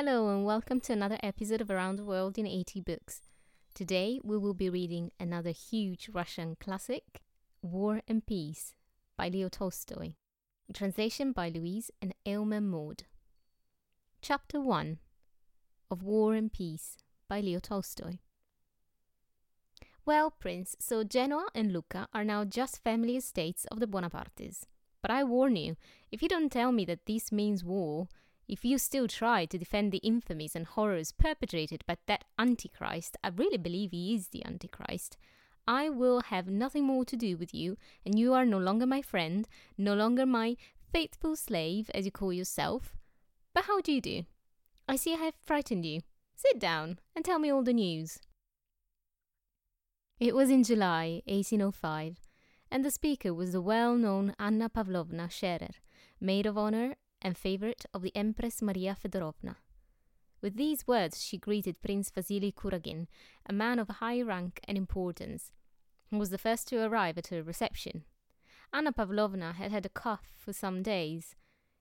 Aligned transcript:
Hello, 0.00 0.28
and 0.28 0.44
welcome 0.44 0.78
to 0.82 0.92
another 0.92 1.18
episode 1.24 1.60
of 1.60 1.72
Around 1.72 1.96
the 1.96 2.04
World 2.04 2.38
in 2.38 2.46
80 2.46 2.82
Books. 2.82 3.22
Today 3.74 4.20
we 4.22 4.38
will 4.38 4.54
be 4.54 4.70
reading 4.70 5.10
another 5.18 5.50
huge 5.50 6.08
Russian 6.14 6.56
classic, 6.60 7.20
War 7.62 8.02
and 8.06 8.24
Peace 8.24 8.74
by 9.16 9.28
Leo 9.28 9.48
Tolstoy. 9.48 10.12
Translation 10.72 11.32
by 11.32 11.48
Louise 11.48 11.90
and 12.00 12.14
Aylmer 12.24 12.60
Maude. 12.60 13.06
Chapter 14.22 14.60
1 14.60 14.98
of 15.90 16.04
War 16.04 16.32
and 16.34 16.52
Peace 16.52 16.96
by 17.28 17.40
Leo 17.40 17.58
Tolstoy. 17.58 18.18
Well, 20.06 20.30
Prince, 20.30 20.76
so 20.78 21.02
Genoa 21.02 21.48
and 21.56 21.72
Lucca 21.72 22.06
are 22.14 22.22
now 22.22 22.44
just 22.44 22.84
family 22.84 23.16
estates 23.16 23.64
of 23.64 23.80
the 23.80 23.88
Bonapartes. 23.88 24.62
But 25.02 25.10
I 25.10 25.24
warn 25.24 25.56
you, 25.56 25.76
if 26.12 26.22
you 26.22 26.28
don't 26.28 26.52
tell 26.52 26.70
me 26.70 26.84
that 26.84 27.06
this 27.06 27.32
means 27.32 27.64
war, 27.64 28.06
if 28.48 28.64
you 28.64 28.78
still 28.78 29.06
try 29.06 29.44
to 29.44 29.58
defend 29.58 29.92
the 29.92 30.00
infamies 30.00 30.54
and 30.54 30.66
horrors 30.66 31.12
perpetrated 31.12 31.84
by 31.86 31.98
that 32.06 32.24
Antichrist, 32.38 33.16
I 33.22 33.28
really 33.28 33.58
believe 33.58 33.90
he 33.90 34.14
is 34.14 34.28
the 34.28 34.44
Antichrist, 34.44 35.18
I 35.68 35.90
will 35.90 36.20
have 36.20 36.48
nothing 36.48 36.84
more 36.84 37.04
to 37.04 37.14
do 37.14 37.36
with 37.36 37.52
you, 37.52 37.76
and 38.06 38.18
you 38.18 38.32
are 38.32 38.46
no 38.46 38.56
longer 38.56 38.86
my 38.86 39.02
friend, 39.02 39.46
no 39.76 39.94
longer 39.94 40.24
my 40.24 40.56
faithful 40.90 41.36
slave, 41.36 41.90
as 41.92 42.06
you 42.06 42.10
call 42.10 42.32
yourself. 42.32 42.96
But 43.52 43.64
how 43.64 43.82
do 43.82 43.92
you 43.92 44.00
do? 44.00 44.22
I 44.88 44.96
see 44.96 45.12
I 45.12 45.18
have 45.18 45.34
frightened 45.44 45.84
you. 45.84 46.00
Sit 46.34 46.58
down 46.58 46.98
and 47.14 47.22
tell 47.22 47.38
me 47.38 47.50
all 47.50 47.62
the 47.62 47.74
news. 47.74 48.18
It 50.18 50.34
was 50.34 50.48
in 50.48 50.64
July 50.64 51.20
1805, 51.26 52.16
and 52.70 52.82
the 52.82 52.90
speaker 52.90 53.34
was 53.34 53.52
the 53.52 53.60
well 53.60 53.94
known 53.94 54.34
Anna 54.38 54.70
Pavlovna 54.70 55.28
Scherer, 55.28 55.74
maid 56.18 56.46
of 56.46 56.56
honor 56.56 56.96
and 57.20 57.36
favorite 57.36 57.84
of 57.92 58.02
the 58.02 58.14
Empress 58.16 58.62
Maria 58.62 58.96
Fedorovna. 59.00 59.56
With 60.40 60.56
these 60.56 60.86
words, 60.86 61.22
she 61.22 61.36
greeted 61.36 61.82
Prince 61.82 62.10
Vasily 62.10 62.52
Kuragin, 62.52 63.06
a 63.46 63.52
man 63.52 63.78
of 63.78 63.88
high 63.88 64.22
rank 64.22 64.60
and 64.68 64.78
importance, 64.78 65.52
who 66.10 66.18
was 66.18 66.30
the 66.30 66.38
first 66.38 66.68
to 66.68 66.84
arrive 66.84 67.18
at 67.18 67.28
her 67.28 67.42
reception. 67.42 68.04
Anna 68.72 68.92
Pavlovna 68.92 69.54
had 69.54 69.72
had 69.72 69.86
a 69.86 69.90
cough 69.90 70.32
for 70.36 70.52
some 70.52 70.82
days. 70.82 71.34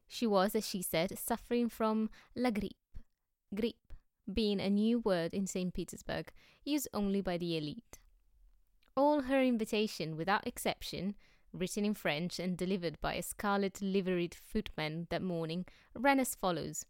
She 0.07 0.25
was, 0.25 0.55
as 0.55 0.67
she 0.67 0.81
said, 0.81 1.17
suffering 1.19 1.69
from 1.69 2.09
la 2.35 2.49
grippe. 2.49 2.71
Grippe 3.53 3.87
being 4.31 4.59
a 4.59 4.69
new 4.69 4.99
word 4.99 5.33
in 5.33 5.47
St. 5.47 5.73
Petersburg, 5.73 6.31
used 6.63 6.87
only 6.93 7.21
by 7.21 7.37
the 7.37 7.57
elite. 7.57 7.99
All 8.95 9.21
her 9.23 9.41
invitation, 9.41 10.17
without 10.17 10.45
exception, 10.45 11.15
written 11.57 11.85
in 11.85 11.93
French 11.93 12.39
and 12.39 12.57
delivered 12.57 12.99
by 13.01 13.15
a 13.15 13.23
scarlet 13.23 13.81
liveried 13.81 14.35
footman 14.35 15.07
that 15.09 15.21
morning, 15.21 15.65
ran 15.95 16.19
as 16.19 16.35
follows 16.35 16.85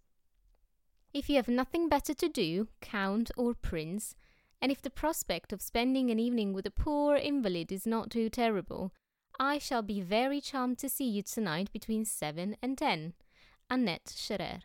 If 1.13 1.29
you 1.29 1.35
have 1.37 1.47
nothing 1.47 1.89
better 1.89 2.13
to 2.13 2.29
do, 2.29 2.67
Count 2.81 3.31
or 3.37 3.53
Prince, 3.53 4.15
and 4.61 4.71
if 4.71 4.81
the 4.81 4.89
prospect 4.89 5.53
of 5.53 5.61
spending 5.61 6.09
an 6.09 6.19
evening 6.19 6.53
with 6.53 6.65
a 6.65 6.71
poor 6.71 7.15
invalid 7.15 7.71
is 7.71 7.85
not 7.85 8.09
too 8.09 8.29
terrible, 8.29 8.91
I 9.39 9.59
shall 9.59 9.83
be 9.83 10.01
very 10.01 10.41
charmed 10.41 10.79
to 10.79 10.89
see 10.89 11.07
you 11.07 11.21
tonight 11.21 11.71
between 11.71 12.05
seven 12.05 12.57
and 12.61 12.77
ten. 12.77 13.13
Annette 13.69 14.13
Scherer. 14.15 14.61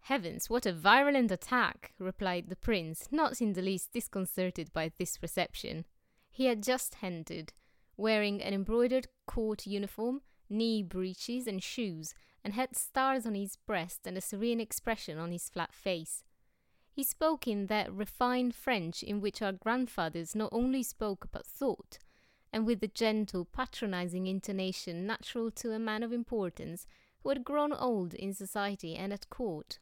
Heavens, 0.00 0.48
what 0.48 0.66
a 0.66 0.72
virulent 0.72 1.32
attack! 1.32 1.92
replied 1.98 2.48
the 2.48 2.54
prince, 2.54 3.08
not 3.10 3.40
in 3.40 3.54
the 3.54 3.62
least 3.62 3.90
disconcerted 3.92 4.72
by 4.72 4.92
this 4.98 5.20
reception. 5.20 5.84
He 6.30 6.46
had 6.46 6.62
just 6.62 7.02
entered, 7.02 7.52
wearing 7.96 8.42
an 8.42 8.54
embroidered 8.54 9.08
court 9.26 9.66
uniform, 9.66 10.20
knee 10.48 10.82
breeches, 10.82 11.46
and 11.46 11.62
shoes, 11.62 12.14
and 12.44 12.54
had 12.54 12.76
stars 12.76 13.26
on 13.26 13.34
his 13.34 13.56
breast 13.56 14.00
and 14.06 14.16
a 14.16 14.20
serene 14.20 14.60
expression 14.60 15.18
on 15.18 15.32
his 15.32 15.48
flat 15.48 15.74
face. 15.74 16.22
He 16.92 17.02
spoke 17.02 17.46
in 17.46 17.66
that 17.66 17.92
refined 17.92 18.54
French 18.54 19.02
in 19.02 19.20
which 19.20 19.42
our 19.42 19.52
grandfathers 19.52 20.34
not 20.34 20.50
only 20.52 20.82
spoke 20.82 21.28
but 21.30 21.44
thought, 21.44 21.98
and 22.52 22.64
with 22.64 22.80
the 22.80 22.88
gentle, 22.88 23.44
patronizing 23.44 24.26
intonation 24.26 25.06
natural 25.06 25.50
to 25.50 25.72
a 25.72 25.78
man 25.78 26.02
of 26.02 26.12
importance 26.12 26.86
who 27.22 27.28
had 27.28 27.44
grown 27.44 27.72
old 27.72 28.14
in 28.14 28.32
society 28.32 28.94
and 28.94 29.12
at 29.12 29.28
court. 29.28 29.78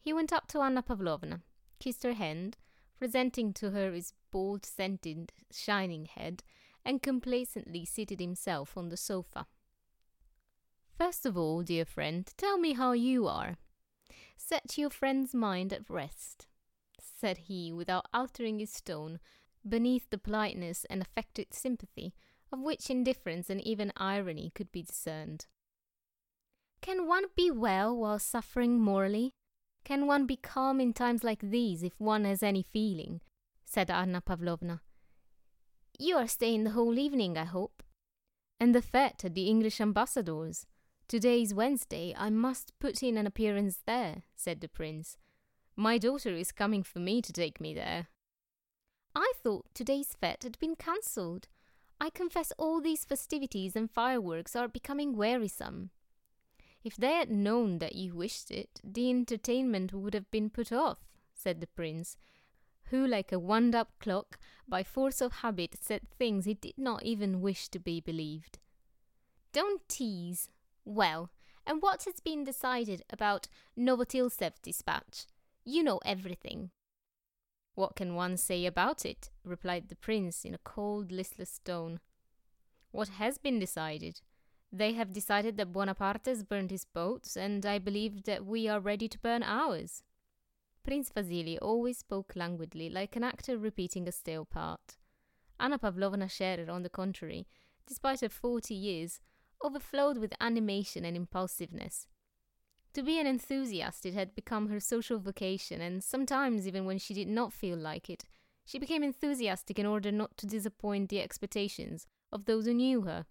He 0.00 0.12
went 0.12 0.32
up 0.32 0.48
to 0.48 0.60
Anna 0.60 0.82
Pavlovna, 0.82 1.42
kissed 1.78 2.02
her 2.02 2.14
hand, 2.14 2.56
presenting 2.98 3.52
to 3.52 3.70
her 3.70 3.92
his 3.92 4.12
bald, 4.30 4.64
scented, 4.64 5.32
shining 5.52 6.06
head, 6.06 6.42
and 6.86 7.02
complacently 7.02 7.84
seated 7.84 8.20
himself 8.20 8.76
on 8.76 8.88
the 8.88 8.96
sofa. 8.96 9.46
First 10.96 11.26
of 11.26 11.36
all, 11.36 11.62
dear 11.62 11.84
friend, 11.84 12.32
tell 12.36 12.56
me 12.56 12.74
how 12.74 12.92
you 12.92 13.26
are. 13.26 13.56
Set 14.36 14.78
your 14.78 14.88
friend's 14.88 15.34
mind 15.34 15.72
at 15.72 15.90
rest, 15.90 16.46
said 17.00 17.38
he, 17.48 17.72
without 17.72 18.06
altering 18.14 18.60
his 18.60 18.80
tone, 18.80 19.18
beneath 19.68 20.08
the 20.10 20.18
politeness 20.18 20.86
and 20.88 21.02
affected 21.02 21.52
sympathy 21.52 22.14
of 22.52 22.60
which 22.60 22.88
indifference 22.88 23.50
and 23.50 23.60
even 23.62 23.92
irony 23.96 24.52
could 24.54 24.70
be 24.70 24.82
discerned. 24.82 25.46
Can 26.80 27.08
one 27.08 27.24
be 27.34 27.50
well 27.50 27.96
while 27.96 28.20
suffering 28.20 28.80
morally? 28.80 29.34
Can 29.84 30.06
one 30.06 30.24
be 30.26 30.36
calm 30.36 30.80
in 30.80 30.92
times 30.92 31.24
like 31.24 31.40
these 31.40 31.82
if 31.82 31.94
one 31.98 32.24
has 32.24 32.44
any 32.44 32.62
feeling? 32.62 33.20
said 33.64 33.90
Anna 33.90 34.20
Pavlovna. 34.20 34.82
You 35.98 36.16
are 36.16 36.28
staying 36.28 36.64
the 36.64 36.70
whole 36.70 36.98
evening, 36.98 37.38
I 37.38 37.44
hope. 37.44 37.82
And 38.60 38.74
the 38.74 38.82
fete 38.82 39.24
at 39.24 39.34
the 39.34 39.48
English 39.48 39.80
ambassador's. 39.80 40.66
Today 41.08 41.40
is 41.40 41.54
Wednesday. 41.54 42.14
I 42.18 42.28
must 42.28 42.78
put 42.78 43.02
in 43.02 43.16
an 43.16 43.26
appearance 43.26 43.78
there, 43.86 44.24
said 44.34 44.60
the 44.60 44.68
prince. 44.68 45.16
My 45.74 45.96
daughter 45.96 46.30
is 46.30 46.52
coming 46.52 46.82
for 46.82 46.98
me 46.98 47.22
to 47.22 47.32
take 47.32 47.60
me 47.60 47.72
there. 47.72 48.08
I 49.14 49.32
thought 49.42 49.66
today's 49.72 50.14
fete 50.20 50.42
had 50.42 50.58
been 50.58 50.76
cancelled. 50.76 51.48
I 51.98 52.10
confess 52.10 52.52
all 52.58 52.82
these 52.82 53.06
festivities 53.06 53.74
and 53.74 53.90
fireworks 53.90 54.54
are 54.54 54.68
becoming 54.68 55.16
wearisome. 55.16 55.90
If 56.84 56.96
they 56.96 57.12
had 57.12 57.30
known 57.30 57.78
that 57.78 57.94
you 57.94 58.14
wished 58.14 58.50
it, 58.50 58.80
the 58.84 59.08
entertainment 59.08 59.94
would 59.94 60.12
have 60.12 60.30
been 60.30 60.50
put 60.50 60.72
off, 60.72 60.98
said 61.34 61.60
the 61.60 61.66
prince, 61.66 62.18
who, 62.90 63.06
like 63.06 63.32
a 63.32 63.38
wound 63.38 63.74
up 63.74 63.90
clock, 64.00 64.38
by 64.68 64.82
force 64.82 65.20
of 65.20 65.32
habit 65.32 65.76
said 65.80 66.02
things 66.18 66.44
he 66.44 66.54
did 66.54 66.78
not 66.78 67.02
even 67.04 67.40
wish 67.40 67.68
to 67.68 67.78
be 67.78 68.00
believed. 68.00 68.58
Don't 69.52 69.88
tease. 69.88 70.50
Well, 70.84 71.30
and 71.66 71.82
what 71.82 72.04
has 72.04 72.20
been 72.20 72.44
decided 72.44 73.02
about 73.10 73.48
Novossiltsev's 73.76 74.60
dispatch? 74.60 75.26
You 75.64 75.82
know 75.82 75.98
everything. 76.04 76.70
What 77.74 77.96
can 77.96 78.14
one 78.14 78.36
say 78.36 78.64
about 78.66 79.04
it? 79.04 79.30
replied 79.44 79.88
the 79.88 79.96
prince 79.96 80.44
in 80.44 80.54
a 80.54 80.58
cold, 80.58 81.12
listless 81.12 81.60
tone. 81.64 82.00
What 82.90 83.08
has 83.08 83.36
been 83.36 83.58
decided? 83.58 84.20
They 84.72 84.94
have 84.94 85.12
decided 85.12 85.56
that 85.56 85.72
Bonaparte 85.72 86.26
has 86.26 86.42
burned 86.42 86.70
his 86.70 86.84
boats, 86.84 87.36
and 87.36 87.64
I 87.66 87.78
believe 87.78 88.24
that 88.24 88.46
we 88.46 88.68
are 88.68 88.80
ready 88.80 89.08
to 89.08 89.18
burn 89.18 89.42
ours. 89.42 90.02
Prince 90.86 91.10
Vasily 91.10 91.58
always 91.58 91.98
spoke 91.98 92.36
languidly, 92.36 92.88
like 92.88 93.16
an 93.16 93.24
actor 93.24 93.58
repeating 93.58 94.06
a 94.06 94.12
stale 94.12 94.44
part. 94.44 94.96
Anna 95.58 95.80
Pavlovna 95.80 96.28
Scherer, 96.28 96.70
on 96.70 96.84
the 96.84 96.88
contrary, 96.88 97.48
despite 97.88 98.20
her 98.20 98.28
forty 98.28 98.74
years, 98.74 99.18
overflowed 99.60 100.16
with 100.16 100.32
animation 100.40 101.04
and 101.04 101.16
impulsiveness. 101.16 102.06
To 102.94 103.02
be 103.02 103.18
an 103.18 103.26
enthusiast, 103.26 104.06
it 104.06 104.14
had 104.14 104.36
become 104.36 104.68
her 104.68 104.78
social 104.78 105.18
vocation, 105.18 105.80
and 105.80 106.04
sometimes, 106.04 106.68
even 106.68 106.84
when 106.84 106.98
she 106.98 107.14
did 107.14 107.26
not 107.26 107.52
feel 107.52 107.76
like 107.76 108.08
it, 108.08 108.24
she 108.64 108.78
became 108.78 109.02
enthusiastic 109.02 109.80
in 109.80 109.86
order 109.86 110.12
not 110.12 110.36
to 110.36 110.46
disappoint 110.46 111.08
the 111.08 111.20
expectations 111.20 112.06
of 112.30 112.44
those 112.44 112.66
who 112.66 112.74
knew 112.74 113.02
her. 113.02 113.26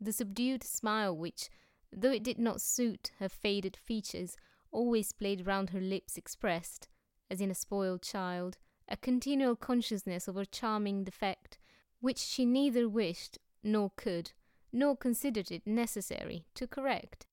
The 0.00 0.12
subdued 0.12 0.64
smile 0.64 1.14
which, 1.14 1.50
though 1.92 2.12
it 2.12 2.24
did 2.24 2.38
not 2.38 2.62
suit 2.62 3.12
her 3.18 3.28
faded 3.28 3.76
features, 3.76 4.34
always 4.74 5.12
played 5.12 5.46
round 5.46 5.70
her 5.70 5.80
lips 5.80 6.18
expressed, 6.18 6.88
as 7.30 7.40
in 7.40 7.50
a 7.50 7.54
spoiled 7.54 8.02
child, 8.02 8.58
a 8.88 8.96
continual 8.96 9.56
consciousness 9.56 10.28
of 10.28 10.34
her 10.34 10.44
charming 10.44 11.04
defect, 11.04 11.58
which 12.00 12.18
she 12.18 12.44
neither 12.44 12.86
wished 12.88 13.38
nor 13.62 13.90
could, 13.96 14.32
nor 14.72 14.96
considered 14.96 15.50
it 15.50 15.66
necessary 15.66 16.44
to 16.54 16.66
correct. 16.66 17.24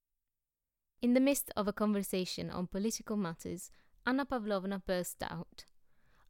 In 1.02 1.14
the 1.14 1.20
midst 1.20 1.52
of 1.58 1.68
a 1.68 1.74
conversation 1.74 2.50
on 2.50 2.68
political 2.68 3.18
matters, 3.18 3.72
Anna 4.06 4.26
Pavlovna 4.26 4.80
burst 4.86 5.22
out. 5.24 5.66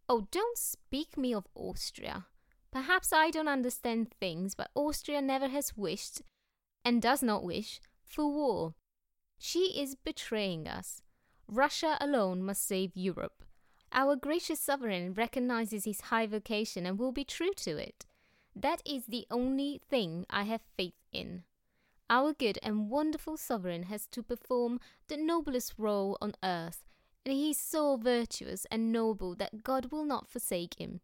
Oh, 0.08 0.28
don't 0.32 0.58
speak 0.58 1.18
me 1.18 1.34
of 1.34 1.48
Austria. 1.54 2.26
Perhaps 2.72 3.12
I 3.12 3.30
don't 3.30 3.50
understand 3.50 4.14
things, 4.20 4.56
but 4.56 4.72
Austria 4.74 5.22
never 5.22 5.50
has 5.50 5.76
wished, 5.76 6.22
and 6.86 7.02
does 7.02 7.22
not 7.22 7.44
wish, 7.44 7.82
for 8.04 8.32
war. 8.32 8.76
She 9.44 9.82
is 9.82 9.96
betraying 9.96 10.68
us. 10.68 11.02
Russia 11.48 11.98
alone 12.00 12.44
must 12.44 12.64
save 12.64 12.96
Europe. 12.96 13.44
Our 13.92 14.16
gracious 14.16 14.60
sovereign 14.60 15.16
recognizes 15.16 15.84
his 15.84 16.02
high 16.02 16.28
vocation 16.28 16.86
and 16.86 17.00
will 17.00 17.12
be 17.12 17.24
true 17.24 17.52
to 17.56 17.76
it. 17.76 18.06
That 18.56 18.84
is 18.86 19.08
the 19.08 19.26
only 19.32 19.82
thing 19.90 20.28
I 20.30 20.44
have 20.44 20.62
faith 20.78 20.94
in. 21.12 21.42
Our 22.08 22.34
good 22.34 22.60
and 22.62 22.92
wonderful 22.92 23.36
sovereign 23.36 23.84
has 23.84 24.06
to 24.12 24.22
perform 24.22 24.80
the 25.08 25.18
noblest 25.18 25.74
role 25.76 26.20
on 26.22 26.36
earth, 26.44 26.86
and 27.26 27.34
he 27.34 27.50
is 27.50 27.58
so 27.58 27.98
virtuous 27.98 28.68
and 28.70 28.92
noble 28.92 29.34
that 29.38 29.64
God 29.64 29.92
will 29.92 30.06
not 30.06 30.30
forsake 30.30 30.80
him. 30.80 31.02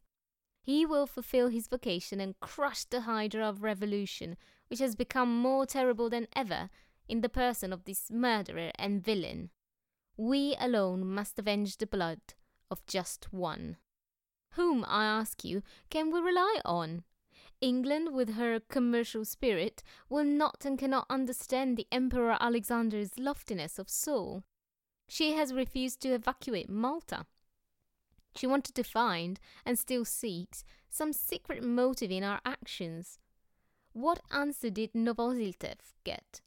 He 0.62 0.86
will 0.86 1.08
fulfill 1.08 1.48
his 1.48 1.68
vocation 1.68 2.22
and 2.22 2.40
crush 2.40 2.84
the 2.84 3.02
hydra 3.02 3.50
of 3.50 3.64
revolution, 3.64 4.38
which 4.68 4.80
has 4.80 4.96
become 4.96 5.36
more 5.36 5.66
terrible 5.66 6.08
than 6.08 6.28
ever 6.36 6.70
in 7.08 7.22
the 7.22 7.30
person 7.30 7.72
of 7.72 7.86
this 7.86 8.12
murderer 8.12 8.72
and 8.78 9.04
villain. 9.04 9.50
We 10.18 10.56
alone 10.60 11.06
must 11.06 11.38
avenge 11.38 11.78
the 11.78 11.88
blood 11.88 12.20
of 12.72 12.86
just 12.86 13.32
one. 13.32 13.78
Whom, 14.52 14.84
I 14.88 15.06
ask 15.06 15.44
you, 15.44 15.62
can 15.90 16.12
we 16.12 16.20
rely 16.20 16.60
on? 16.66 17.04
England, 17.62 18.14
with 18.14 18.36
her 18.36 18.60
commercial 18.60 19.26
spirit, 19.26 19.84
will 20.10 20.24
not 20.24 20.66
and 20.66 20.78
cannot 20.78 21.06
understand 21.10 21.78
the 21.78 21.88
Emperor 21.92 22.38
Alexander's 22.40 23.18
loftiness 23.18 23.80
of 23.80 23.90
soul. 23.90 24.44
She 25.08 25.34
has 25.34 25.54
refused 25.54 26.02
to 26.02 26.10
evacuate 26.10 26.70
Malta. 26.70 27.26
She 28.36 28.46
wanted 28.46 28.76
to 28.76 28.84
find, 28.84 29.40
and 29.66 29.80
still 29.80 30.06
seeks, 30.06 30.64
some 30.90 31.14
secret 31.14 31.64
motive 31.64 32.12
in 32.12 32.24
our 32.24 32.42
actions. 32.46 33.20
What 33.94 34.22
answer 34.32 34.70
did 34.70 34.94
Novossiltsev 34.94 35.78
get? 36.04 36.42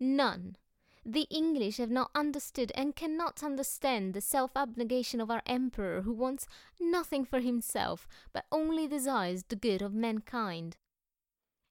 None. 0.00 0.56
The 1.04 1.26
English 1.30 1.76
have 1.76 1.90
not 1.90 2.10
understood 2.14 2.72
and 2.74 2.96
cannot 2.96 3.42
understand 3.42 4.14
the 4.14 4.20
self 4.20 4.52
abnegation 4.56 5.20
of 5.20 5.30
our 5.30 5.42
emperor, 5.46 6.02
who 6.02 6.12
wants 6.12 6.46
nothing 6.80 7.24
for 7.24 7.40
himself, 7.40 8.08
but 8.32 8.46
only 8.50 8.88
desires 8.88 9.44
the 9.44 9.56
good 9.56 9.82
of 9.82 9.92
mankind. 9.92 10.76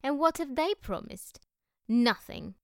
And 0.04 0.20
what 0.20 0.38
have 0.38 0.56
they 0.56 0.74
promised? 0.76 1.40
Nothing. 1.88 2.56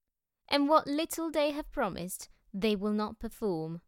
And 0.47 0.69
what 0.69 0.87
little 0.87 1.31
they 1.31 1.51
have 1.51 1.71
promised, 1.71 2.29
they 2.53 2.75
will 2.75 2.93
not 2.93 3.19
perform. 3.19 3.81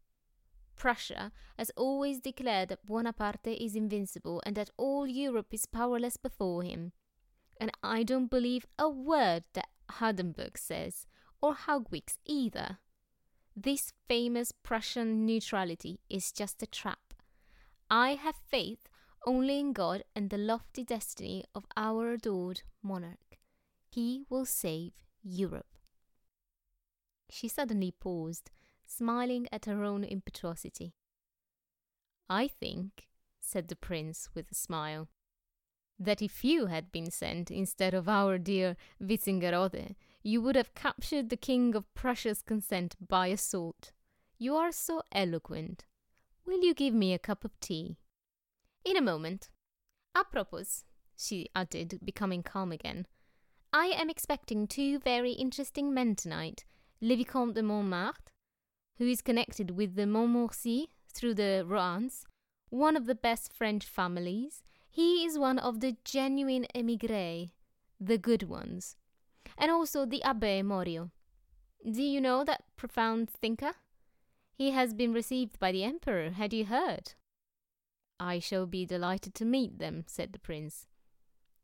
Prussia 0.76 1.32
has 1.56 1.70
always 1.76 2.20
declared 2.20 2.68
that 2.68 2.86
Bonaparte 2.86 3.46
is 3.46 3.74
invincible 3.74 4.40
and 4.46 4.56
that 4.56 4.70
all 4.76 5.06
Europe 5.06 5.48
is 5.52 5.66
powerless 5.66 6.16
before 6.16 6.62
him. 6.62 6.92
And 7.60 7.72
I 7.82 8.04
don't 8.04 8.30
believe 8.30 8.66
a 8.78 8.88
word 8.88 9.44
that 9.54 9.68
Hardenberg 9.92 10.56
says, 10.56 11.06
or 11.40 11.54
Haugwitz 11.54 12.18
either. 12.24 12.78
This 13.56 13.92
famous 14.06 14.52
Prussian 14.52 15.26
neutrality 15.26 16.00
is 16.08 16.32
just 16.32 16.62
a 16.62 16.66
trap. 16.66 17.14
I 17.90 18.14
have 18.14 18.36
faith 18.36 18.88
only 19.26 19.58
in 19.58 19.72
God 19.72 20.04
and 20.14 20.30
the 20.30 20.38
lofty 20.38 20.84
destiny 20.84 21.44
of 21.54 21.64
our 21.76 22.12
adored 22.12 22.62
monarch. 22.82 23.38
He 23.90 24.24
will 24.28 24.44
save 24.44 24.92
Europe. 25.22 25.78
She 27.30 27.48
suddenly 27.48 27.92
paused, 27.92 28.50
smiling 28.86 29.48
at 29.52 29.66
her 29.66 29.82
own 29.82 30.04
impetuosity. 30.04 30.94
I 32.30 32.48
think, 32.48 33.08
said 33.40 33.68
the 33.68 33.76
prince 33.76 34.28
with 34.34 34.50
a 34.50 34.54
smile, 34.54 35.08
that 35.98 36.22
if 36.22 36.44
you 36.44 36.66
had 36.66 36.92
been 36.92 37.10
sent 37.10 37.50
instead 37.50 37.92
of 37.92 38.08
our 38.08 38.38
dear 38.38 38.76
Wintzingerode, 39.02 39.96
you 40.28 40.42
would 40.42 40.56
have 40.56 40.74
captured 40.74 41.30
the 41.30 41.36
king 41.38 41.74
of 41.74 41.94
Prussia's 41.94 42.42
consent 42.42 42.96
by 43.00 43.28
assault. 43.28 43.92
You 44.36 44.56
are 44.56 44.70
so 44.70 45.00
eloquent. 45.10 45.86
Will 46.44 46.62
you 46.62 46.74
give 46.74 46.92
me 46.92 47.14
a 47.14 47.18
cup 47.18 47.46
of 47.46 47.58
tea? 47.60 47.96
In 48.84 48.98
a 48.98 49.00
moment. 49.00 49.48
Apropos, 50.14 50.84
she 51.16 51.48
added, 51.54 52.00
becoming 52.04 52.42
calm 52.42 52.72
again, 52.72 53.06
I 53.72 53.86
am 53.86 54.10
expecting 54.10 54.66
two 54.66 54.98
very 54.98 55.32
interesting 55.32 55.94
men 55.94 56.14
tonight 56.14 56.66
Le 57.00 57.16
Vicomte 57.16 57.54
de 57.54 57.62
Mortemart 57.62 58.28
who 58.98 59.06
is 59.06 59.22
connected 59.22 59.70
with 59.70 59.94
the 59.94 60.06
Montmorency 60.06 60.90
through 61.10 61.34
the 61.34 61.64
Rohans, 61.66 62.24
one 62.68 62.96
of 62.96 63.06
the 63.06 63.14
best 63.14 63.54
French 63.54 63.86
families. 63.86 64.62
He 64.90 65.24
is 65.24 65.38
one 65.38 65.58
of 65.58 65.80
the 65.80 65.96
genuine 66.04 66.66
émigrés, 66.74 67.50
the 67.98 68.18
good 68.18 68.42
ones. 68.42 68.96
And 69.58 69.70
also 69.70 70.06
the 70.06 70.22
Abbé 70.24 70.64
Morio. 70.64 71.10
Do 71.84 72.02
you 72.02 72.20
know 72.20 72.44
that 72.44 72.64
profound 72.76 73.28
thinker? 73.28 73.72
He 74.54 74.70
has 74.70 74.94
been 74.94 75.12
received 75.12 75.58
by 75.58 75.72
the 75.72 75.84
Emperor, 75.84 76.30
had 76.30 76.52
you 76.52 76.64
heard? 76.64 77.14
I 78.18 78.38
shall 78.38 78.66
be 78.66 78.86
delighted 78.86 79.34
to 79.34 79.44
meet 79.44 79.78
them, 79.78 80.04
said 80.06 80.32
the 80.32 80.38
prince. 80.38 80.86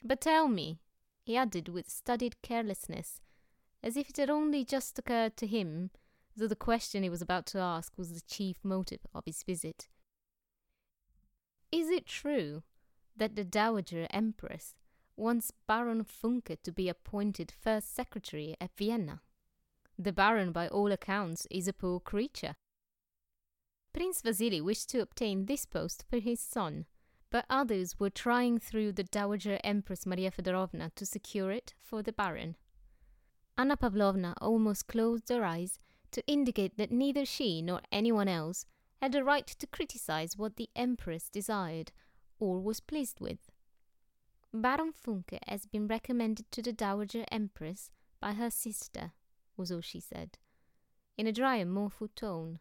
But 0.05 0.21
tell 0.21 0.49
me, 0.49 0.81
he 1.25 1.37
added 1.37 1.69
with 1.69 1.89
studied 1.89 2.43
carelessness, 2.43 3.21
as 3.83 3.97
if 3.97 4.11
it 4.11 4.19
had 4.19 4.31
only 4.31 4.65
just 4.65 4.99
occurred 4.99 5.37
to 5.39 5.47
him 5.47 5.91
though 6.37 6.49
the 6.49 6.57
question 6.57 7.03
he 7.03 7.11
was 7.11 7.23
about 7.23 7.47
to 7.47 7.59
ask 7.59 7.93
was 7.97 8.13
the 8.13 8.21
chief 8.21 8.57
motive 8.63 9.01
of 9.15 9.25
his 9.25 9.43
visit. 9.43 9.89
Is 11.71 11.89
it 11.89 12.07
true 12.07 12.63
that 13.17 13.37
the 13.37 13.45
Dowager 13.45 14.07
Empress 14.11 14.75
wants 15.17 15.53
Baron 15.67 16.05
Funke 16.05 16.57
to 16.63 16.73
be 16.73 16.89
appointed 16.89 17.53
first 17.53 17.95
secretary 17.95 18.57
at 18.61 18.77
Vienna? 18.77 19.21
The 19.99 20.13
Baron, 20.13 20.53
by 20.53 20.69
all 20.69 20.91
accounts, 20.93 21.47
is 21.51 21.69
a 21.69 21.73
poor 21.73 22.01
creature. 22.01 22.57
Prince 23.93 24.23
Vasily 24.23 24.61
wished 24.61 24.91
to 24.91 25.01
obtain 25.01 25.47
this 25.47 25.67
post 25.67 26.05
for 26.11 26.19
his 26.19 26.41
son, 26.41 26.87
but 27.31 27.45
others 27.49 27.99
were 27.99 28.11
trying 28.11 28.59
through 28.59 28.93
the 28.93 29.05
Dowager 29.05 29.59
Empress 29.63 30.05
Maria 30.05 30.31
Fedorovna 30.31 30.91
to 30.97 31.07
secure 31.07 31.53
it 31.53 31.75
for 31.81 32.03
the 32.03 32.13
Baron. 32.13 32.57
Anna 33.57 33.77
Pavlovna 33.77 34.35
almost 34.41 34.89
closed 34.89 35.29
her 35.29 35.45
eyes 35.45 35.79
to 36.11 36.27
indicate 36.27 36.77
that 36.77 36.91
neither 36.91 37.25
she 37.25 37.63
nor 37.63 37.81
anyone 37.93 38.29
else 38.29 38.67
had 39.01 39.15
a 39.15 39.23
right 39.23 39.47
to 39.47 39.67
criticize 39.67 40.37
what 40.37 40.57
the 40.57 40.71
Empress 40.75 41.29
desired 41.29 41.93
or 42.39 42.61
was 42.61 42.81
pleased 42.81 43.21
with. 43.21 43.51
Baron 44.55 44.93
Funke 44.93 45.39
has 45.49 45.67
been 45.67 45.87
recommended 45.87 46.51
to 46.53 46.63
the 46.63 46.73
Dowager 46.73 47.25
Empress 47.31 47.91
by 48.21 48.33
her 48.33 48.51
sister, 48.51 49.13
was 49.57 49.71
all 49.73 49.81
she 49.81 50.01
said, 50.01 50.39
in 51.19 51.27
a 51.27 51.33
drier, 51.33 51.67
mournful 51.67 52.09
tone. 52.15 52.61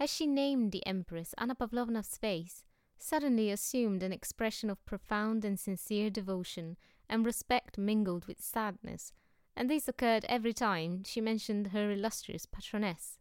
As 0.00 0.10
she 0.10 0.26
named 0.26 0.72
the 0.72 0.86
Empress, 0.86 1.34
Anna 1.36 1.54
Pavlovna's 1.54 2.16
face 2.16 2.62
suddenly 2.96 3.50
assumed 3.50 4.02
an 4.02 4.12
expression 4.12 4.70
of 4.70 4.84
profound 4.86 5.44
and 5.44 5.58
sincere 5.58 6.10
devotion 6.10 6.76
and 7.08 7.26
respect 7.26 7.76
mingled 7.76 8.26
with 8.26 8.40
sadness 8.40 9.12
and 9.58 9.68
this 9.68 9.88
occurred 9.88 10.24
every 10.28 10.52
time 10.52 11.02
she 11.02 11.20
mentioned 11.20 11.68
her 11.68 11.90
illustrious 11.90 12.46
patroness. 12.46 13.18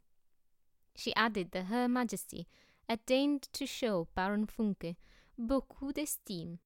She 0.96 1.16
added 1.16 1.50
that 1.52 1.66
Her 1.66 1.88
Majesty 1.88 2.48
had 2.88 3.04
deigned 3.08 3.50
to 3.54 3.66
show 3.66 4.08
Baron 4.14 4.46
Funke 4.46 4.98
beaucoup 5.36 5.96
d'estime, 5.96 6.60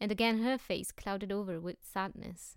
and 0.00 0.12
again 0.12 0.42
her 0.42 0.58
face 0.58 0.92
clouded 0.92 1.32
over 1.32 1.60
with 1.60 1.76
sadness. 1.82 2.56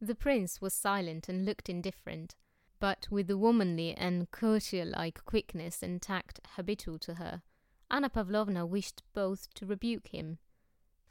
The 0.00 0.14
prince 0.14 0.60
was 0.60 0.74
silent 0.74 1.28
and 1.28 1.44
looked 1.44 1.68
indifferent, 1.68 2.34
but 2.80 3.06
with 3.10 3.26
the 3.26 3.38
womanly 3.38 3.94
and 3.94 4.30
courtier 4.30 4.84
like 4.84 5.24
quickness 5.24 5.82
and 5.82 6.02
tact 6.02 6.40
habitual 6.56 6.98
to 7.00 7.14
her, 7.14 7.42
Anna 7.90 8.10
Pavlovna 8.10 8.66
wished 8.66 9.02
both 9.14 9.52
to 9.54 9.66
rebuke 9.66 10.08
him 10.08 10.38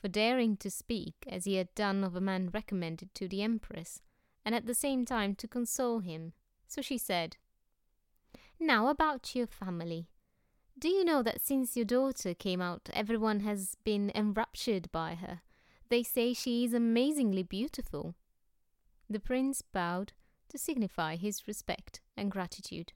for 0.03 0.10
daring 0.10 0.58
to 0.58 0.70
speak 0.70 1.15
as 1.30 1.46
he 1.46 1.56
had 1.56 1.74
done 1.75 2.03
of 2.03 2.13
a 2.13 2.20
man 2.20 2.50
recommended 2.53 3.15
to 3.15 3.25
the 3.25 3.42
Empress, 3.42 4.01
and 4.44 4.53
at 4.53 4.65
the 4.65 4.74
same 4.74 5.06
time 5.06 5.34
to 5.34 5.48
console 5.48 6.00
him. 6.00 6.34
So 6.68 6.82
she 6.82 6.98
said, 6.98 7.38
Now 8.60 8.89
about 8.89 9.34
your 9.34 9.48
family. 9.48 10.10
Do 10.77 10.89
you 10.89 11.06
know 11.06 11.24
that 11.24 11.42
since 11.42 11.75
your 11.77 11.86
daughter 11.86 12.34
came 12.34 12.62
out, 12.62 12.89
everyone 12.94 13.42
has 13.42 13.75
been 13.84 14.12
enraptured 14.13 14.92
by 14.92 15.15
her? 15.15 15.42
They 15.89 16.03
say 16.03 16.34
she 16.34 16.65
is 16.65 16.74
amazingly 16.74 17.44
beautiful. 17.44 18.15
The 19.10 19.20
prince 19.20 19.62
bowed 19.62 20.13
to 20.50 20.58
signify 20.58 21.15
his 21.15 21.48
respect 21.48 22.01
and 22.18 22.32
gratitude. 22.32 22.94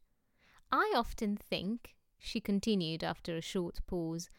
I 0.71 0.91
often 0.95 1.37
think, 1.37 1.95
she 2.17 2.41
continued 2.41 3.03
after 3.03 3.35
a 3.35 3.41
short 3.41 3.79
pause, 3.87 4.29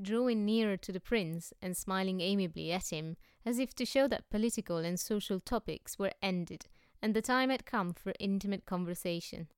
drawing 0.00 0.44
nearer 0.44 0.76
to 0.78 0.92
the 0.92 1.00
prince 1.00 1.52
and 1.62 1.76
smiling 1.76 2.20
amiably 2.20 2.72
at 2.72 2.88
him, 2.88 3.16
as 3.46 3.58
if 3.58 3.74
to 3.74 3.86
show 3.86 4.08
that 4.08 4.28
political 4.30 4.78
and 4.78 4.98
social 4.98 5.40
topics 5.40 5.98
were 5.98 6.12
ended 6.20 6.66
and 7.02 7.14
the 7.14 7.22
time 7.22 7.50
had 7.50 7.64
come 7.64 7.92
for 7.92 8.12
intimate 8.18 8.66
conversation. 8.66 9.48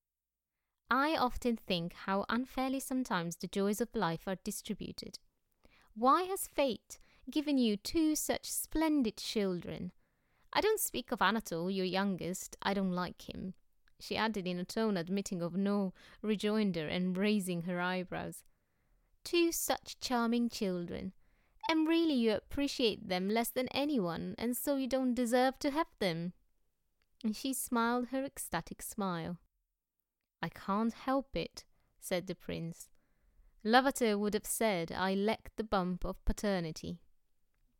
I 0.94 1.16
often 1.16 1.56
think 1.56 1.94
how 1.94 2.26
unfairly 2.28 2.78
sometimes 2.78 3.36
the 3.36 3.46
joys 3.46 3.80
of 3.80 3.94
life 3.94 4.24
are 4.26 4.36
distributed. 4.44 5.18
Why 5.94 6.24
has 6.24 6.46
fate 6.46 6.98
given 7.30 7.56
you 7.56 7.78
two 7.78 8.14
such 8.14 8.50
splendid 8.50 9.16
children? 9.16 9.92
I 10.52 10.60
don't 10.60 10.78
speak 10.78 11.10
of 11.10 11.22
Anatole, 11.22 11.70
your 11.70 11.86
youngest, 11.86 12.58
I 12.60 12.74
don't 12.74 12.92
like 12.92 13.26
him, 13.26 13.54
she 13.98 14.18
added 14.18 14.46
in 14.46 14.58
a 14.58 14.66
tone 14.66 14.98
admitting 14.98 15.40
of 15.40 15.56
no 15.56 15.94
rejoinder 16.20 16.86
and 16.86 17.16
raising 17.16 17.62
her 17.62 17.80
eyebrows. 17.80 18.44
Two 19.24 19.50
such 19.50 19.98
charming 19.98 20.50
children 20.50 21.14
and 21.70 21.88
really 21.88 22.12
you 22.12 22.34
appreciate 22.34 23.08
them 23.08 23.30
less 23.30 23.48
than 23.48 23.68
anyone, 23.68 24.34
and 24.36 24.54
so 24.54 24.76
you 24.76 24.86
don't 24.86 25.14
deserve 25.14 25.58
to 25.60 25.70
have 25.70 25.86
them. 26.00 26.34
And 27.24 27.34
she 27.34 27.54
smiled 27.54 28.08
her 28.08 28.24
ecstatic 28.24 28.82
smile. 28.82 29.38
I 30.42 30.48
can't 30.48 30.92
help 30.92 31.36
it, 31.36 31.64
said 32.00 32.26
the 32.26 32.34
prince. 32.34 32.88
Lavater 33.64 34.18
would 34.18 34.34
have 34.34 34.46
said 34.46 34.90
I 34.90 35.14
lacked 35.14 35.56
the 35.56 35.64
bump 35.64 36.04
of 36.04 36.24
paternity. 36.24 37.00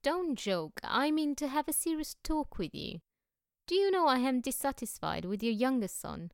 Don't 0.03 0.37
joke, 0.37 0.81
I 0.85 1.11
mean 1.11 1.35
to 1.37 1.49
have 1.49 1.69
a 1.69 1.73
serious 1.73 2.17
talk 2.23 2.59
with 2.59 2.75
you. 2.75 3.01
Do 3.67 3.75
you 3.75 3.91
know 3.91 4.07
I 4.07 4.19
am 4.19 4.41
dissatisfied 4.41 5.25
with 5.25 5.43
your 5.43 5.53
youngest 5.53 6.01
son? 6.01 6.31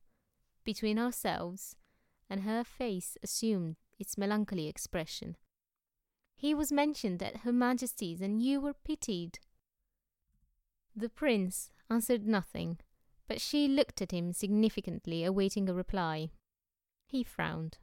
Between 0.63 0.99
ourselves, 0.99 1.75
and 2.29 2.41
her 2.41 2.63
face 2.63 3.17
assumed 3.23 3.77
its 3.97 4.17
melancholy 4.17 4.67
expression. 4.67 5.35
He 6.35 6.53
was 6.53 6.71
mentioned 6.71 7.21
at 7.21 7.37
Her 7.37 7.51
Majesty's, 7.51 8.21
and 8.21 8.41
you 8.41 8.61
were 8.61 8.73
pitied. 8.73 9.39
The 10.95 11.09
prince 11.09 11.71
answered 11.89 12.25
nothing, 12.25 12.79
but 13.29 13.39
she 13.39 13.67
looked 13.67 14.01
at 14.01 14.11
him 14.11 14.33
significantly, 14.33 15.23
awaiting 15.23 15.69
a 15.69 15.73
reply. 15.73 16.31
He 17.05 17.23
frowned. 17.23 17.77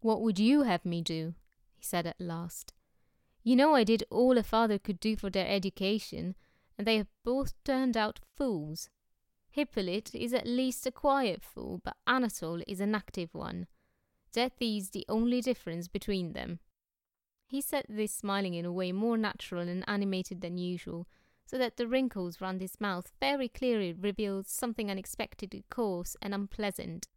What 0.00 0.22
would 0.22 0.38
you 0.38 0.62
have 0.62 0.86
me 0.86 1.02
do? 1.02 1.34
he 1.74 1.84
said 1.84 2.06
at 2.06 2.18
last. 2.18 2.72
You 3.42 3.56
know 3.56 3.74
I 3.74 3.84
did 3.84 4.04
all 4.08 4.38
a 4.38 4.42
father 4.42 4.78
could 4.78 4.98
do 4.98 5.16
for 5.16 5.28
their 5.28 5.46
education, 5.46 6.34
and 6.78 6.86
they 6.86 6.96
have 6.96 7.08
both 7.24 7.52
turned 7.62 7.94
out 7.94 8.20
fools. 8.38 8.88
Hippolyte 9.50 10.14
is 10.14 10.32
at 10.32 10.46
least 10.46 10.86
a 10.86 10.90
quiet 10.90 11.42
fool, 11.42 11.82
but 11.84 11.98
Anatole 12.06 12.62
is 12.66 12.80
an 12.80 12.94
active 12.94 13.34
one. 13.34 13.66
Death 14.32 14.56
is 14.60 14.90
the 14.90 15.04
only 15.10 15.42
difference 15.42 15.88
between 15.88 16.32
them. 16.32 16.58
He 17.46 17.60
said 17.60 17.84
this 17.86 18.14
smiling 18.14 18.54
in 18.54 18.64
a 18.64 18.72
way 18.72 18.92
more 18.92 19.18
natural 19.18 19.68
and 19.68 19.84
animated 19.86 20.40
than 20.40 20.56
usual, 20.56 21.06
so 21.46 21.58
that 21.58 21.76
the 21.76 21.86
wrinkles 21.86 22.40
round 22.40 22.60
his 22.60 22.80
mouth 22.80 23.12
very 23.20 23.48
clearly 23.48 23.92
revealed 23.92 24.46
something 24.46 24.90
unexpectedly 24.90 25.64
coarse 25.70 26.16
and 26.22 26.34
unpleasant. 26.34 27.08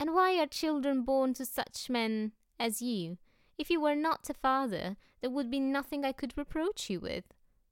And 0.00 0.14
why 0.14 0.38
are 0.38 0.46
children 0.46 1.02
born 1.04 1.34
to 1.34 1.44
such 1.44 1.88
men 1.88 2.32
as 2.58 2.82
you? 2.82 3.18
If 3.58 3.70
you 3.70 3.80
were 3.80 3.94
not 3.94 4.28
a 4.30 4.34
father, 4.34 4.96
there 5.20 5.30
would 5.30 5.50
be 5.50 5.60
nothing 5.60 6.04
I 6.04 6.12
could 6.12 6.36
reproach 6.36 6.90
you 6.90 6.98
with, 6.98 7.24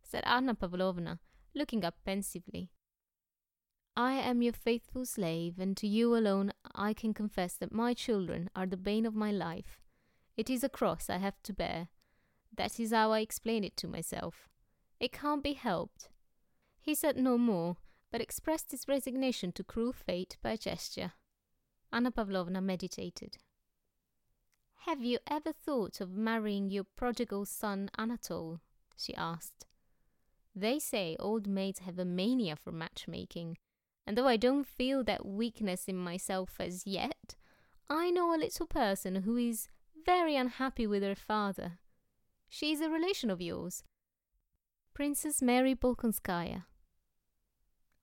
said 0.03 0.23
Anna 0.27 0.55
Pavlovna, 0.55 1.19
looking 1.55 1.85
up 1.85 1.97
pensively. 2.05 2.71
I 3.97 4.13
am 4.13 4.43
your 4.43 4.53
faithful 4.53 5.05
slave, 5.05 5.59
and 5.59 5.77
to 5.79 5.87
you 5.87 6.17
alone 6.17 6.53
I 6.75 6.95
can 6.95 7.13
confess 7.13 7.55
that 7.55 7.73
my 7.73 7.95
children 7.95 8.49
are 8.55 8.67
the 8.67 8.77
bane 8.77 9.07
of 9.07 9.15
my 9.15 9.33
life. 9.33 9.81
It 10.37 10.49
is 10.49 10.63
a 10.63 10.69
cross 10.69 11.11
I 11.11 11.19
have 11.19 11.43
to 11.43 11.53
bear. 11.53 11.89
That 12.57 12.79
is 12.79 12.93
how 12.93 13.13
I 13.13 13.21
explain 13.21 13.65
it 13.65 13.77
to 13.79 13.89
myself. 13.89 14.50
It 15.01 15.13
can't 15.13 15.43
be 15.43 15.55
helped. 15.55 16.11
He 16.79 16.95
said 16.95 17.17
no 17.17 17.39
more, 17.39 17.79
but 18.13 18.21
expressed 18.21 18.71
his 18.71 18.87
resignation 18.87 19.51
to 19.53 19.65
cruel 19.65 19.95
fate 19.95 20.37
by 20.43 20.53
a 20.53 20.59
gesture. 20.59 21.13
Anna 21.91 22.11
Pavlovna 22.11 22.61
meditated. 22.61 23.39
Have 24.87 25.03
you 25.03 25.19
ever 25.27 25.53
thought 25.53 26.01
of 26.01 26.13
marrying 26.13 26.71
your 26.71 26.85
prodigal 26.85 27.47
son 27.47 27.91
Anatole? 27.99 28.61
she 28.97 29.15
asked. 29.15 29.67
They 30.55 30.79
say 30.79 31.17
old 31.19 31.47
maids 31.47 31.81
have 31.81 31.99
a 31.99 32.05
mania 32.05 32.57
for 32.57 32.73
matchmaking, 32.73 33.57
and 34.07 34.17
though 34.17 34.27
I 34.27 34.37
don't 34.37 34.67
feel 34.67 35.03
that 35.05 35.25
weakness 35.25 35.87
in 35.87 35.97
myself 35.97 36.57
as 36.59 36.87
yet, 36.87 37.37
I 37.89 38.11
know 38.11 38.35
a 38.35 38.39
little 38.39 38.67
person 38.67 39.17
who 39.17 39.37
is 39.37 39.69
very 40.05 40.37
unhappy 40.37 40.87
with 40.87 41.03
her 41.03 41.15
father. 41.15 41.79
She 42.49 42.73
is 42.73 42.81
a 42.81 42.91
relation 42.91 43.31
of 43.31 43.41
yours, 43.41 43.85
Princess 44.95 45.41
Mary 45.41 45.75
Bolkonskaya. 45.75 46.65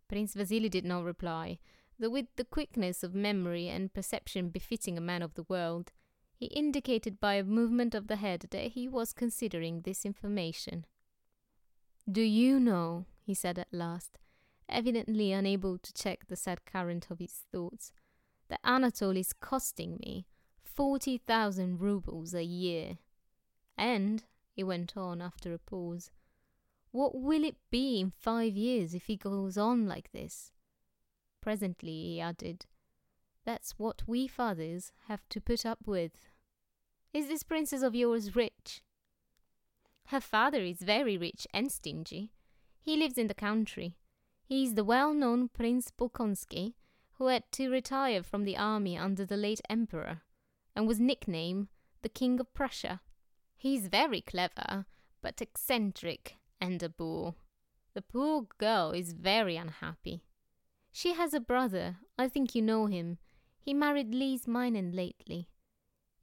Prince 0.08 0.34
Vasily 0.34 0.70
did 0.70 0.86
not 0.86 1.04
reply, 1.04 1.60
though 2.00 2.10
with 2.10 2.28
the 2.38 2.46
quickness 2.46 3.04
of 3.04 3.14
memory 3.14 3.68
and 3.68 3.94
perception 3.94 4.50
befitting 4.50 4.98
a 4.98 5.02
man 5.02 5.22
of 5.22 5.34
the 5.36 5.44
world, 5.44 5.92
he 6.34 6.46
indicated 6.48 7.20
by 7.20 7.36
a 7.36 7.44
movement 7.44 7.94
of 7.94 8.08
the 8.08 8.16
head 8.16 8.48
that 8.52 8.72
he 8.72 8.88
was 8.88 9.14
considering 9.14 9.82
this 9.82 10.06
information. 10.06 10.86
Do 12.10 12.22
you 12.22 12.60
know, 12.60 13.06
he 13.22 13.34
said 13.34 13.60
at 13.60 13.74
last, 13.74 14.18
evidently 14.70 15.32
unable 15.32 15.78
to 15.78 15.94
check 15.94 16.28
the 16.28 16.36
sad 16.36 16.66
current 16.66 17.08
of 17.12 17.20
his 17.20 17.44
thoughts, 17.52 17.92
that 18.48 18.62
Anatole 18.64 19.18
is 19.18 19.34
costing 19.34 19.98
me 19.98 20.26
forty 20.64 21.18
thousand 21.18 21.80
roubles 21.82 22.34
a 22.34 22.44
year. 22.44 22.98
And, 23.78 24.24
he 24.52 24.64
went 24.64 24.96
on 24.96 25.22
after 25.22 25.54
a 25.54 25.60
pause, 25.60 26.12
what 26.98 27.14
will 27.14 27.44
it 27.44 27.58
be 27.70 28.00
in 28.00 28.10
five 28.10 28.56
years 28.56 28.96
if 28.96 29.06
he 29.06 29.16
goes 29.16 29.56
on 29.56 29.88
like 29.88 30.12
this? 30.14 30.52
Presently 31.44 31.92
he 31.92 32.20
added, 32.20 32.66
That's 33.46 33.78
what 33.78 34.02
we 34.08 34.26
fathers 34.28 34.92
have 35.08 35.22
to 35.30 35.40
put 35.40 35.64
up 35.64 35.78
with. 35.86 36.14
Is 37.14 37.28
this 37.28 37.44
princess 37.44 37.84
of 37.84 37.94
yours 37.94 38.36
rich? 38.36 38.82
Her 40.08 40.20
father 40.20 40.62
is 40.62 40.80
very 40.80 41.20
rich 41.20 41.46
and 41.54 41.72
stingy. 41.72 42.32
He 42.82 42.98
lives 42.98 43.20
in 43.20 43.28
the 43.28 43.36
country. 43.36 43.96
He 44.44 44.64
is 44.64 44.74
the 44.74 44.84
well 44.84 45.14
known 45.14 45.50
Prince 45.50 45.92
Bolkonsky, 45.92 46.74
who 47.20 47.28
had 47.28 47.44
to 47.52 47.70
retire 47.70 48.24
from 48.24 48.44
the 48.44 48.58
army 48.58 48.98
under 48.98 49.24
the 49.24 49.38
late 49.38 49.62
emperor, 49.70 50.24
and 50.76 50.88
was 50.88 51.00
nicknamed 51.00 51.68
the 52.02 52.10
King 52.10 52.40
of 52.40 52.52
Prussia. 52.56 53.02
He 53.56 53.76
is 53.76 53.86
very 53.86 54.22
clever, 54.22 54.88
but 55.22 55.44
eccentric 55.44 56.38
and 56.60 56.82
a 56.84 56.90
bore. 56.90 57.36
The 57.94 58.02
poor 58.02 58.48
girl 58.58 58.92
is 58.92 59.14
very 59.14 59.58
unhappy. 59.58 60.24
She 60.92 61.14
has 61.14 61.34
a 61.34 61.40
brother, 61.40 61.98
I 62.18 62.28
think 62.28 62.56
you 62.56 62.62
know 62.62 62.88
him. 62.88 63.18
He 63.60 63.74
married 63.74 64.14
Lise 64.14 64.46
Meinen 64.48 64.96
lately. 64.96 65.50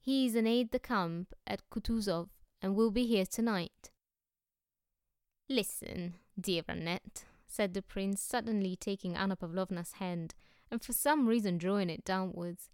He 0.00 0.26
is 0.26 0.34
an 0.34 0.46
aide 0.46 0.70
de 0.70 0.78
camp 0.78 1.34
at 1.46 1.68
Kutuzov 1.70 2.28
and 2.60 2.74
will 2.74 2.90
be 2.90 3.06
here 3.06 3.26
tonight. 3.26 3.90
Listen, 5.48 6.14
dear 6.40 6.62
Annette, 6.68 7.24
said 7.46 7.74
the 7.74 7.82
prince, 7.82 8.20
suddenly 8.20 8.76
taking 8.76 9.16
Anna 9.16 9.36
Pavlovna's 9.36 9.92
hand 9.92 10.34
and 10.70 10.82
for 10.82 10.92
some 10.92 11.26
reason 11.26 11.58
drawing 11.58 11.90
it 11.90 12.04
downwards. 12.04 12.70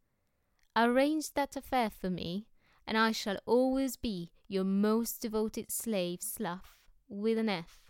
Arrange 0.76 1.32
that 1.34 1.56
affair 1.56 1.90
for 1.90 2.08
me, 2.08 2.46
and 2.86 2.96
I 2.96 3.12
shall 3.12 3.38
always 3.44 3.96
be 3.96 4.30
your 4.48 4.64
most 4.64 5.20
devoted 5.20 5.70
slave, 5.70 6.22
Slav, 6.22 6.76
with 7.10 7.36
an 7.36 7.48
F, 7.48 7.80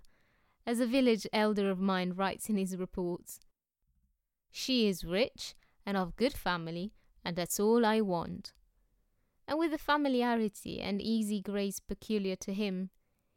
as 0.66 0.80
a 0.80 0.86
village 0.86 1.26
elder 1.32 1.70
of 1.70 1.78
mine 1.78 2.14
writes 2.16 2.48
in 2.48 2.56
his 2.56 2.76
reports. 2.76 3.38
She 4.50 4.88
is 4.88 5.04
rich 5.04 5.54
and 5.86 5.96
of 5.96 6.16
good 6.16 6.32
family, 6.32 6.92
and 7.24 7.36
that's 7.36 7.60
all 7.60 7.84
I 7.84 8.00
want. 8.00 8.52
And 9.46 9.58
with 9.58 9.72
the 9.72 9.78
familiarity 9.78 10.80
and 10.80 11.02
easy 11.02 11.40
grace 11.40 11.80
peculiar 11.80 12.36
to 12.36 12.54
him, 12.54 12.90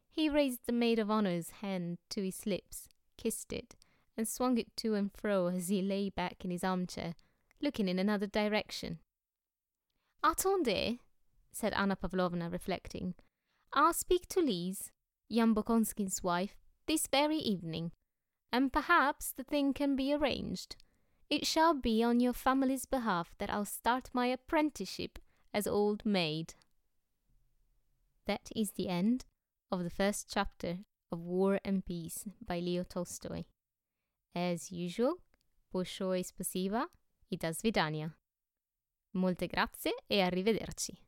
he 0.09 0.29
raised 0.29 0.61
the 0.65 0.71
maid 0.71 0.99
of 0.99 1.11
honour's 1.11 1.49
hand 1.61 1.97
to 2.11 2.23
his 2.23 2.45
lips, 2.45 2.87
kissed 3.17 3.51
it, 3.51 3.75
and 4.15 4.27
swung 4.27 4.57
it 4.57 4.75
to 4.77 4.93
and 4.93 5.11
fro 5.11 5.47
as 5.47 5.67
he 5.67 5.81
lay 5.81 6.09
back 6.09 6.45
in 6.45 6.51
his 6.51 6.63
armchair, 6.63 7.15
looking 7.61 7.89
in 7.89 7.99
another 7.99 8.27
direction. 8.27 8.99
Attendez, 10.23 10.99
said 11.51 11.73
Anna 11.73 11.95
Pavlovna, 11.95 12.49
reflecting. 12.49 13.15
I'll 13.73 13.93
speak 13.93 14.27
to 14.29 14.39
Lise, 14.39 14.91
Jan 15.32 15.54
Bolkonsky's 15.54 16.22
wife, 16.22 16.56
this 16.86 17.06
very 17.06 17.36
evening, 17.36 17.92
and 18.52 18.72
perhaps 18.72 19.32
the 19.32 19.44
thing 19.44 19.74
can 19.74 19.94
be 19.94 20.12
arranged. 20.14 20.76
It 21.28 21.46
shall 21.46 21.74
be 21.74 22.02
on 22.02 22.20
your 22.20 22.32
family's 22.32 22.86
behalf 22.86 23.34
that 23.38 23.50
I'll 23.50 23.66
start 23.66 24.08
my 24.14 24.26
apprenticeship 24.26 25.18
as 25.52 25.66
old 25.66 26.06
maid. 26.06 26.54
That 28.26 28.50
is 28.56 28.72
the 28.72 28.88
end 28.88 29.26
of 29.70 29.84
the 29.84 29.90
first 29.90 30.30
chapter 30.32 30.78
of 31.12 31.20
War 31.20 31.60
and 31.64 31.84
Peace 31.84 32.24
by 32.44 32.60
Leo 32.60 32.84
Tolstoy. 32.84 33.44
As 34.34 34.70
usual, 34.70 35.16
большое 35.74 36.24
спасибо 36.24 36.88
и 37.30 37.36
до 37.36 37.52
свидания. 37.52 38.14
Molte 39.14 39.46
grazie 39.46 39.92
e 40.08 40.20
arrivederci. 40.20 40.98